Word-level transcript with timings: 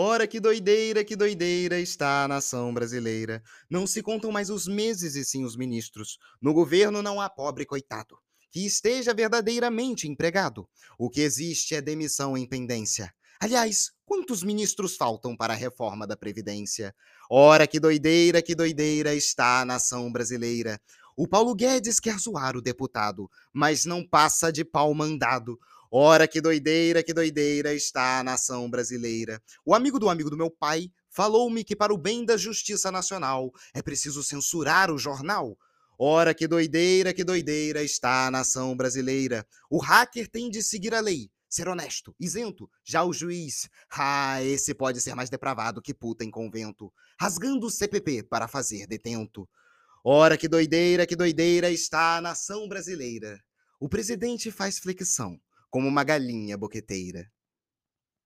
Ora, 0.00 0.28
que 0.28 0.38
doideira, 0.38 1.02
que 1.02 1.16
doideira 1.16 1.80
está 1.80 2.22
a 2.22 2.28
nação 2.28 2.72
brasileira. 2.72 3.42
Não 3.68 3.84
se 3.84 4.00
contam 4.00 4.30
mais 4.30 4.48
os 4.48 4.68
meses 4.68 5.16
e 5.16 5.24
sim 5.24 5.44
os 5.44 5.56
ministros. 5.56 6.18
No 6.40 6.54
governo 6.54 7.02
não 7.02 7.20
há 7.20 7.28
pobre 7.28 7.66
coitado 7.66 8.16
que 8.48 8.64
esteja 8.64 9.12
verdadeiramente 9.12 10.06
empregado. 10.06 10.68
O 10.96 11.10
que 11.10 11.20
existe 11.20 11.74
é 11.74 11.80
demissão 11.80 12.38
em 12.38 12.46
pendência. 12.46 13.12
Aliás, 13.40 13.90
quantos 14.04 14.44
ministros 14.44 14.96
faltam 14.96 15.36
para 15.36 15.52
a 15.52 15.56
reforma 15.56 16.06
da 16.06 16.16
Previdência? 16.16 16.94
Ora, 17.28 17.66
que 17.66 17.80
doideira, 17.80 18.40
que 18.40 18.54
doideira 18.54 19.16
está 19.16 19.60
a 19.60 19.64
nação 19.64 20.12
brasileira. 20.12 20.80
O 21.20 21.26
Paulo 21.26 21.52
Guedes 21.52 21.98
quer 21.98 22.16
zoar 22.16 22.56
o 22.56 22.62
deputado, 22.62 23.28
mas 23.52 23.84
não 23.84 24.06
passa 24.06 24.52
de 24.52 24.64
pau 24.64 24.94
mandado. 24.94 25.58
Ora, 25.90 26.28
que 26.28 26.40
doideira, 26.40 27.02
que 27.02 27.12
doideira 27.12 27.74
está 27.74 28.20
a 28.20 28.22
nação 28.22 28.70
brasileira. 28.70 29.42
O 29.66 29.74
amigo 29.74 29.98
do 29.98 30.08
amigo 30.08 30.30
do 30.30 30.36
meu 30.36 30.48
pai 30.48 30.92
falou-me 31.10 31.64
que, 31.64 31.74
para 31.74 31.92
o 31.92 31.98
bem 31.98 32.24
da 32.24 32.36
justiça 32.36 32.92
nacional, 32.92 33.50
é 33.74 33.82
preciso 33.82 34.22
censurar 34.22 34.92
o 34.92 34.96
jornal. 34.96 35.58
Ora, 35.98 36.32
que 36.32 36.46
doideira, 36.46 37.12
que 37.12 37.24
doideira 37.24 37.82
está 37.82 38.28
a 38.28 38.30
nação 38.30 38.76
brasileira. 38.76 39.44
O 39.68 39.78
hacker 39.78 40.30
tem 40.30 40.48
de 40.48 40.62
seguir 40.62 40.94
a 40.94 41.00
lei, 41.00 41.28
ser 41.48 41.66
honesto, 41.66 42.14
isento. 42.20 42.70
Já 42.84 43.02
o 43.02 43.12
juiz, 43.12 43.68
ah, 43.90 44.40
esse 44.44 44.72
pode 44.72 45.00
ser 45.00 45.16
mais 45.16 45.28
depravado 45.28 45.82
que 45.82 45.92
puta 45.92 46.24
em 46.24 46.30
convento, 46.30 46.92
rasgando 47.20 47.66
o 47.66 47.70
CPP 47.70 48.22
para 48.22 48.46
fazer 48.46 48.86
detento. 48.86 49.48
Ora, 50.04 50.36
que 50.36 50.48
doideira, 50.48 51.06
que 51.06 51.16
doideira 51.16 51.70
está 51.70 52.16
a 52.16 52.20
nação 52.20 52.68
brasileira. 52.68 53.38
O 53.80 53.88
presidente 53.88 54.50
faz 54.50 54.78
flexão 54.78 55.38
como 55.70 55.88
uma 55.88 56.04
galinha 56.04 56.56
boqueteira. 56.56 57.30